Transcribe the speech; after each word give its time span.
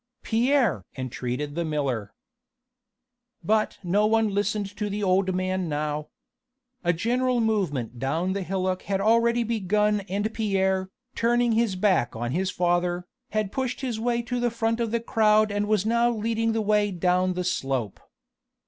"Pierre!" 0.23 0.83
entreated 0.97 1.53
the 1.53 1.63
miller. 1.63 2.15
But 3.43 3.77
no 3.83 4.07
one 4.07 4.29
listened 4.29 4.75
to 4.77 4.89
the 4.89 5.03
old 5.03 5.35
man 5.35 5.69
now. 5.69 6.07
A 6.83 6.91
general 6.91 7.39
movement 7.39 7.99
down 7.99 8.33
the 8.33 8.41
hillock 8.41 8.81
had 8.81 8.99
already 8.99 9.43
begun 9.43 9.99
and 10.09 10.33
Pierre, 10.33 10.89
turning 11.13 11.51
his 11.51 11.75
back 11.75 12.15
on 12.15 12.31
his 12.31 12.49
father, 12.49 13.05
had 13.29 13.51
pushed 13.51 13.81
his 13.81 13.99
way 13.99 14.23
to 14.23 14.39
the 14.39 14.49
front 14.49 14.79
of 14.79 14.89
the 14.89 14.99
crowd 15.01 15.51
and 15.51 15.67
was 15.67 15.85
now 15.85 16.09
leading 16.09 16.53
the 16.53 16.61
way 16.61 16.89
down 16.89 17.33
the 17.33 17.43
slope. 17.43 17.99